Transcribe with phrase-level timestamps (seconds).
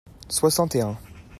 [0.29, 0.97] soixante et un.